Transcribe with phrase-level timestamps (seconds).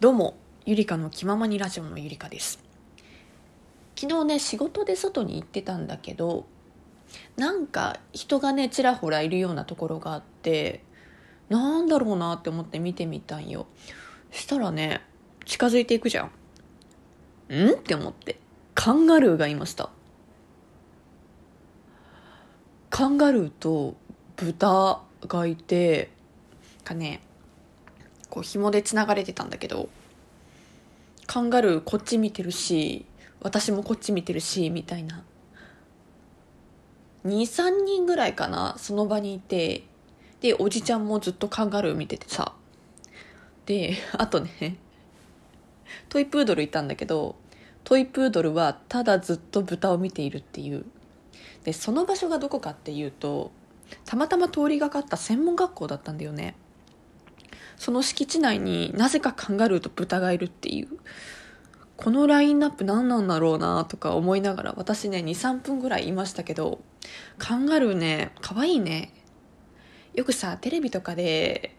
[0.00, 0.34] どうも
[0.64, 2.58] ゆりかの気ままにラジオのゆりかです。
[3.94, 6.46] 昨日ね仕事で外に行ってたんだけど
[7.36, 10.82] なんか人がねちらほらいるようなところがあって
[11.50, 13.66] なんだろうなって思って見てみたんよ。
[14.30, 15.02] したらね
[15.44, 16.30] 近づいていくじゃ
[17.50, 17.54] ん。
[17.54, 17.72] ん？
[17.72, 18.38] って思って。
[18.74, 19.90] カンガルーがいました。
[22.88, 23.96] カンガルーと
[24.36, 26.08] 豚がいて
[26.84, 27.20] かね
[28.30, 29.88] こう紐でつながれてたんだけど
[31.26, 33.04] カンガルーこっち見てるし
[33.40, 35.24] 私もこっち見てるしみたいな。
[37.24, 39.84] 23人ぐらいかなその場にいて。
[40.40, 42.54] でおじちゃんもずっとカンガルー見ててさ。
[43.66, 44.78] であとね
[46.08, 47.36] トイプードルいたんだけど
[47.84, 50.86] トイプードルはただずっと豚を見ているっていう。
[51.64, 53.52] でその場所がどこかっていうと
[54.06, 56.54] たまたま通りがかった専門学校だったんだよね。
[57.80, 60.88] その敷地内になぜかカンガルーと豚がいるっていう。
[61.96, 66.80] このラインナップ何なんだろうなとか思いながら私ね23分ぐらいいましたけど
[67.38, 69.14] カンガルーね可愛いね。
[70.12, 71.74] よくさテレビとかで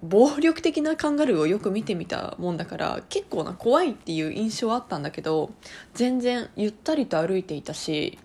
[0.00, 5.50] 暴力的なカンガルーをよく見てみたもんだから結構な怖いっていう印象あったんだけど
[5.92, 8.16] 全然ゆったりと歩いていたし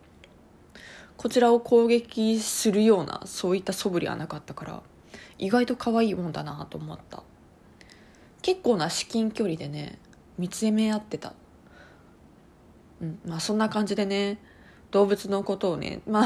[1.17, 4.83] こちらを攻撃するようなそういった素振りはなかったから。
[5.37, 7.23] 意外と可愛いもんだなと思った。
[8.41, 9.97] 結構な至近距離でね
[10.37, 11.33] 見つめ合ってた。
[13.01, 14.39] うんまあそんな感じでね
[14.91, 16.23] 動物のことをねま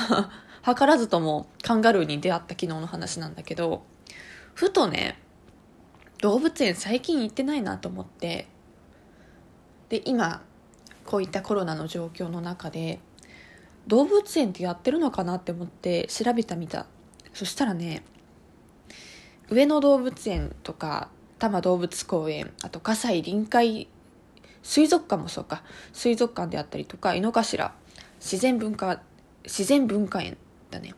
[0.64, 3.84] あ 図らずともカンガルーに出会った昨日の話なんだけど
[4.54, 5.18] ふとね
[6.22, 8.48] 動物園最近行ってないなと思って
[9.88, 10.44] で今
[11.06, 13.00] こういったコロナの状況の中で
[13.88, 16.86] 動物園ってやってるのかなって思って調べてみた。
[17.34, 18.04] そしたらね
[19.50, 23.88] 上野動物園とか多摩動物公園あと葛西臨海
[24.62, 25.64] 水族館もそうか。
[25.94, 27.72] 水族館であったりとか井の頭
[28.20, 29.02] 自然文化
[29.44, 30.38] 自然文化園
[30.70, 30.94] だね、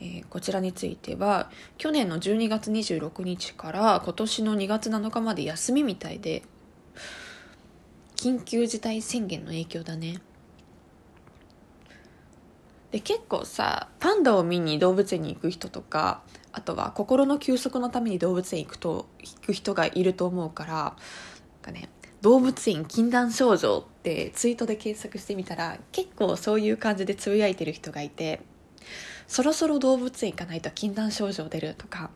[0.00, 6.42] えー、こちらについては去年の12月26日から今年の2月7日まで休みみたいで
[8.14, 10.20] 緊急事態宣言の影響だね。
[12.90, 20.94] で結構さパンダを見に動物園に行く人とかあとは心の休息のために動物園行くと行く人がいると思うからなん
[21.62, 21.88] かね
[22.22, 28.40] 動物園禁断症状ってツイートで検索してみたら結構そういう感じでつぶやいてる人がいて
[29.28, 32.10] そろそろ動物園行かないと禁断症状出るとか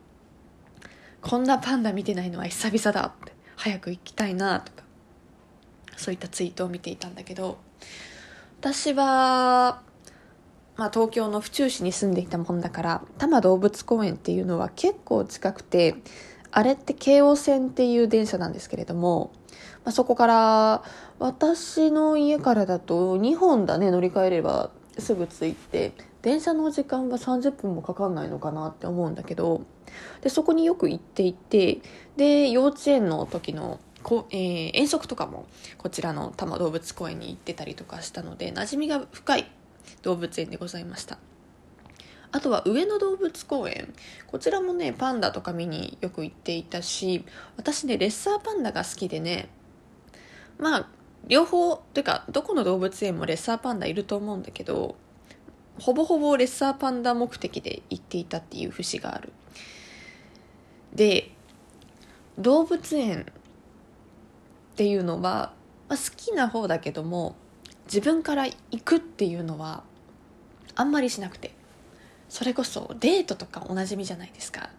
[1.21, 4.83] こんなパンダ見てないのは久々だって早く行きたいなとか
[5.97, 7.59] そういったツイートを見ていたんだけど
[8.59, 9.81] 私は
[10.81, 15.93] まあ、東京の府中市に住んでいたもんだから多摩動物公園っていうのは結構近くて
[16.49, 19.31] あれって京王線っていう電車なんですけれども、
[19.85, 20.83] まあ、そこから
[21.19, 25.91] 私の家からだと2本だね乗り換えればすぐ着いて
[26.23, 29.61] 電車の時間は30分もかかんないのかなって思うんだけど
[30.21, 31.77] でそこによく行っていて
[32.17, 35.45] で幼稚園の時のこ、えー、遠足とかも
[35.77, 39.51] こちらの多摩動物公園に行ってたりとかしたので馴染みが深い
[40.01, 41.17] 動物園でございました。
[42.33, 43.93] あとは上野動物公園。
[44.27, 47.25] こちらもねパンダとか見によく行っていたし
[47.57, 49.49] 私ねレッサーパンダが好きでね
[50.57, 50.89] まあ
[51.27, 54.95] 両方というかどこの動物園もレッサーパンダいると思うんだけど
[55.79, 59.33] ほぼほぼレッサーパンダ目的で行っていたっていう節がある。
[60.93, 61.31] で
[62.37, 65.53] 動物園っていうのは、
[65.89, 67.35] まあ、好きな方だけども
[67.91, 69.83] 自分から行くっていうのは
[70.75, 71.53] あんまりしなくて。
[72.29, 74.69] それこそデートとかおなじみじゃないですか。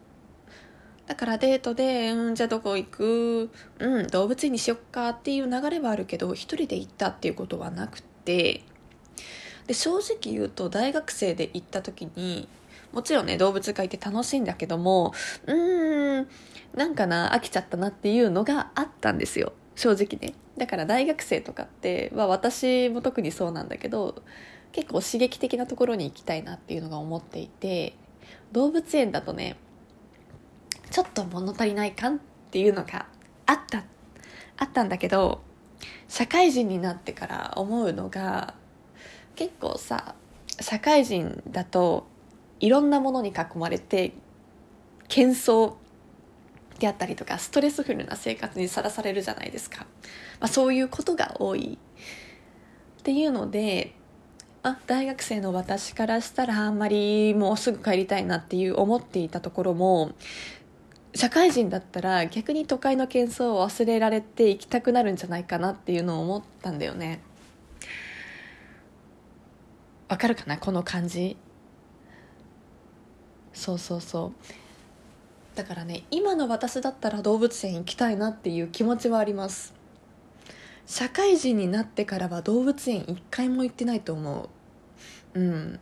[1.07, 3.51] だからデートで、うん、じゃあどこ行く？
[3.79, 8.63] うん動物園にしよっかっていう流れはあるけど一人で行ったっていうことはなくて。
[9.67, 12.49] で正直言うと大学生で行った時に
[12.91, 15.13] もちろんね動物界って楽しいんだけども
[15.47, 16.29] うーん
[16.75, 19.53] なんかな飽きちゃったなっていうのがあったんですよ。
[19.75, 20.35] 正直ね。
[20.57, 24.23] だから大学生とかって、まあ、私も特にそうなんだけど
[24.73, 27.95] 結構刺激的なところに行きたいなっていうのが思っていて
[28.53, 29.57] 動物園だとね
[30.91, 32.19] ちょっと物足りない感っ
[32.51, 33.07] ていうのが
[33.47, 33.85] あった
[34.59, 35.41] あったんだけど
[36.07, 38.55] 社会人になってから思うのが
[39.35, 40.15] 結構さ
[40.61, 42.07] 社会人だと
[42.61, 44.13] いろんなものに囲まれて
[45.09, 45.75] 喧騒
[46.83, 49.87] であったりとかストレスフルな生活にさらされるじゃないですか、
[50.39, 51.79] まあ、そういうことが多い。
[53.01, 53.95] っていうので
[54.63, 60.13] あ大学生の私からしたらあんまりもうすぐ帰りたいなっていう思っていたところも
[61.15, 67.21] 社会人だったら逆に都会の喧騒を忘れられて行きたくなるんじゃないかなっていうのを思ったんだよね。
[70.09, 70.59] わかるかな？
[70.59, 71.37] この感じ。
[73.53, 74.62] そうそうそう。
[75.55, 79.75] だからね今の私だったら動物園行きたいなっていう気持ちはあります。
[80.87, 84.49] 社会人になってからは動物園一回も行ってないと思
[85.35, 85.41] う。
[85.41, 85.81] うん。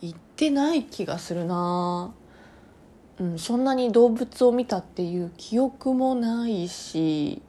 [0.00, 2.12] 行ってない気がするな。
[3.18, 7.42] うん、そんなに動物を見たっていう記憶もないし。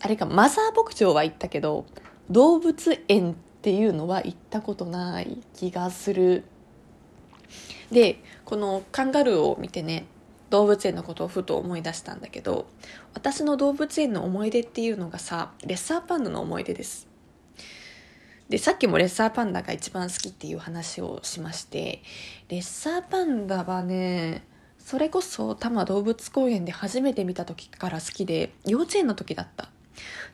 [0.00, 1.86] あれかマザー牧場は行ったけど
[2.30, 6.44] 動物園っていうのは行ったことない気がする。
[7.90, 10.06] でこのカンガルーを見てね
[10.54, 12.68] 動物園のことをふと思い出したんだけど
[13.12, 17.08] 私の動物園の思い出っていうのがさレッサーパンダの思い出です。
[18.48, 22.02] でさっきもレッサーパンダが一番好きっていう話をしまして
[22.48, 24.44] レッサーパンダはね
[24.78, 29.70] それこそ多摩動物公園で初めて見た時から好きで幼稚園の時だった。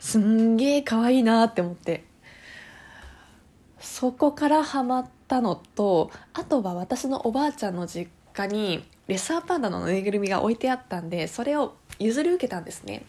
[0.00, 2.04] すんげえ可愛いなって思って。
[3.78, 13.02] そこからハマったのとあとは私のおばあちゃんの実家にレッサーパンダのぬいぐるみが置いてあったんでそれを譲り受けたんですね。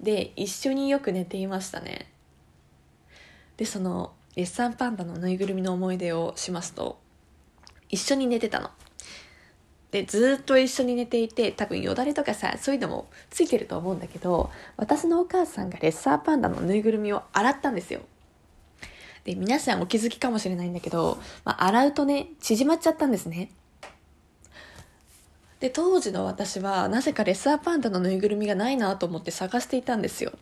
[0.00, 2.10] で一緒によく寝ていましたね。
[3.56, 6.98] でそのレッサーパンダのぬいぐるみの思い出をしますと
[7.88, 8.70] 一緒に寝てたの。
[9.90, 18.00] でずっと一緒に寝ていて多分よだれとかさそういうのもついてると思うんだけど私のお母さんがレッサーパンダのぬいぐるみを洗ったんですよ。
[19.24, 23.50] で皆さんお気づきかもしれないんだけど、まあ、洗うとね縮まっちゃったんですね。
[25.60, 30.32] で当時の私はなぜかレッサーパンダのぬいぐるみがないなと思って探していたんですよ。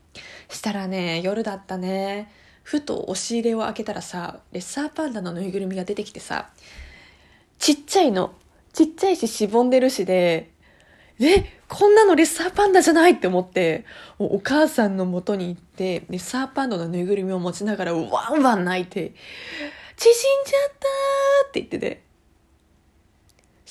[0.49, 2.32] したらね夜だったね。
[2.62, 6.50] ふと押し入れを開けたらさレッサーパンダのぬいぐるみが出てきてさ
[7.58, 8.34] ちっちゃいの。
[8.72, 10.50] ちっちゃいししぼんでるしで、
[11.20, 13.84] え、こんなのレッサーパンダじゃないって思って、
[14.19, 19.12] お母さんの元に行って、レッサーパンダのぬいぐるみを持ちながらワンワン泣いて、
[19.96, 22.03] 縮んじゃったって言ってて、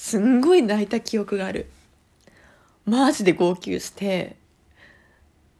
[0.04, 1.68] すんごい泣いた記憶がある。
[2.84, 4.36] マジで号泣して、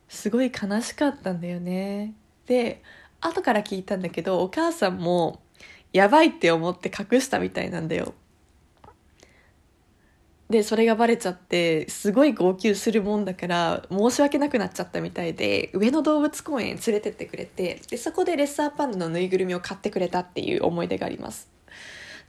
[0.10, 2.14] すごい悲しかったんだよね。
[2.46, 2.84] で、
[3.22, 5.40] 後から聞いたんだけど、お母さんも、
[5.94, 8.14] やばいって思って隠したみたいなんだよ。
[10.50, 21.54] でそれがバレちゃってすごい号泣するもんだから申し訳なくなっちゃったみたいで上野動物公園連れてってくれてでそこでレッサーパンダのぬいぐるみを買ってくれたっていう思い出があります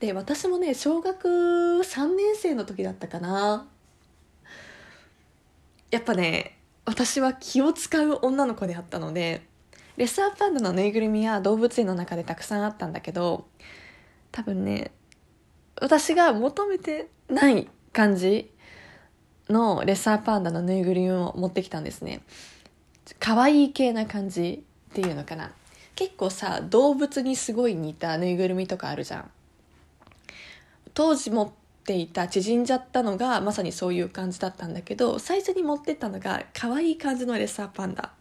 [0.01, 3.69] で私もね小学3年生の時だったかな。
[5.91, 9.47] やっぱね私は気を使う女の子であったので
[9.97, 13.47] レッサーパンダのぬいぐるみは動物園の中でたくさんあったんだけど
[14.33, 14.91] 多分ね
[15.81, 18.51] 私が求めてない感じ
[19.49, 22.23] のレッサーパンダのぬいぐるみを持ってきたんですね。
[23.21, 25.53] 可愛い系な感じっていうのかな。
[25.95, 29.31] 結構さ動物にすごい似たぬいぐるみとかあるじゃん。
[30.95, 31.51] 当時持っ
[31.85, 38.13] ていた縮んじゃったのがまさにそういう感じだったんだけど最初に持ってったのが可愛い感じのレッサーパンダ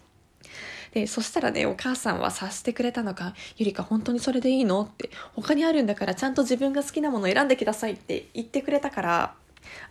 [0.93, 9.33] でそしたらねお母さんは察してくれたのか「ゆりか本当にそれでいいの?」って「他にあるんだからちゃんと自分が好きなものを選んでください」って言ってくれたから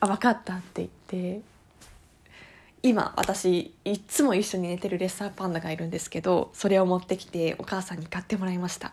[0.01, 1.41] あ分かったって言って
[2.83, 8.93] 今私いつも一緒に寝てるレッサーパンダがいるんですけどそれを持ってきてお母さんに買ってもらいました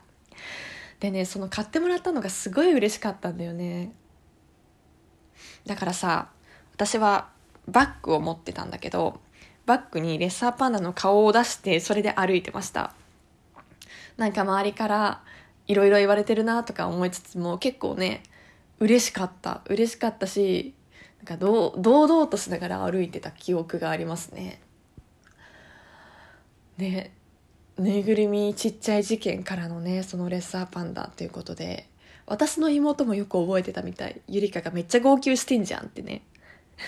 [1.00, 3.94] でねその買ってもらったのがすごい嬉しかったんだよね。
[5.66, 6.30] だからさ
[6.74, 7.30] 私は
[7.68, 9.22] バッグを持ってたんだけど
[9.66, 12.94] バッグにレッサーパンダの顔を出してそれで歩いてました。
[14.18, 15.24] なんか周りから
[15.68, 18.24] いろいろ言われてるなとか思いつつも結構ね
[18.80, 19.62] 嬉しかった。
[19.68, 20.74] 嬉しかったし
[21.20, 24.62] なんか堂々としながら歩いてた記憶がありますね。
[26.78, 27.12] で
[27.80, 31.90] ぬいぐるみちっちゃい事件からのねそのレッサーパンダということで
[32.30, 34.22] 私の妹もよく覚えてたみたい。
[34.28, 36.22] ゆりかがめっちゃ号泣してんじゃんってね。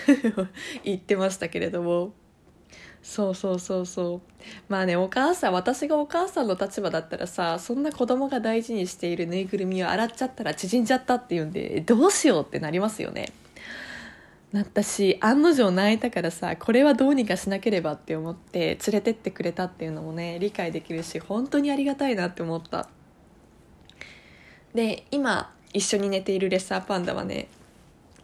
[0.84, 2.12] 言ってましたけれども。
[3.02, 4.20] そうそうそうそう。
[4.68, 13.32] まあねお母さん私がお母さんの立場だったらさそんな子供が大事にしているぬいぐるみを洗っちゃったら縮んじゃったっていうんでどうしようってなりますよね。
[14.52, 22.88] なったし案の定泣いたからさこれはどうにかしなければって思って連れてってくれたっていうのもね理解できるし本当にありがたいなって思った。
[24.74, 27.48] で今一緒に寝ているレッサーパンダはね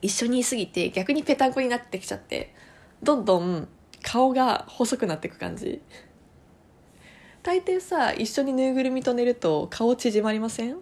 [0.02, 2.54] 一緒にいすぎて逆にぺたんこになってきちゃって
[3.02, 3.68] どんどん
[4.02, 5.80] 顔が細くなっていく感じ。
[7.42, 10.76] 大抵さ一緒にぬいぐるみと寝ると顔縮まりません？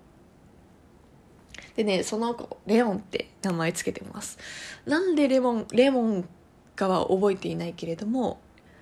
[1.77, 4.39] でねその子レオンって名前つけてます。
[4.87, 6.29] なんでレモンレモン
[6.75, 8.41] かは覚えていないけれども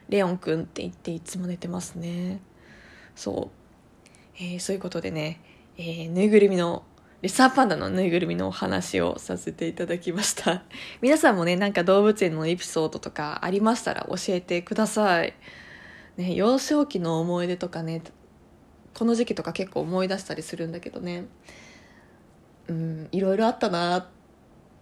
[0.08, 2.40] レオンくんって言っていつも寝てますね。
[3.16, 5.40] そう、えー、そういうことでね、
[5.76, 6.84] えー、ぬいぐるみの
[7.22, 10.62] レッサーパンダのぬいぐるみのお話をさせていただきました。
[11.00, 15.34] 皆さんもねなんか動物園のエピソードとかありましたら教えてください。
[16.16, 18.02] ね幼少期の思い出とかね
[18.92, 21.24] この時期とか結構思い出したりするんだけどね。
[22.68, 24.06] うんいろいろあったなっ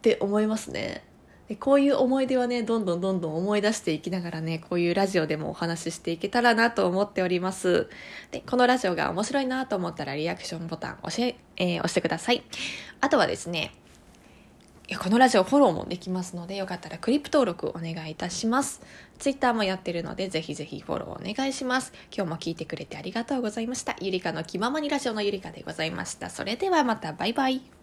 [0.02, 1.04] て思いますね。
[1.48, 7.88] でこういう思い出はねどんどんどんどん思い出していきながらねこういうラジオでもお話ししていけたらなと思っております。
[8.30, 12.42] でこのラジオが面白いなと思ったらリアクションボタン押し,、えー、押してください。
[13.00, 13.72] あとはですね
[14.98, 18.80] このラジオフォローもできますのでよかったらクリップ登録お願いいたします。
[19.18, 21.92] ツイッターもやってるのでぜひぜひフォローお願いします。
[22.14, 23.96] 今日も聞いてくれてありがとうございました。
[24.00, 26.30] ゆりかの気ままにラジオのゆりかでございました。
[26.30, 27.81] それではまたバイバイ。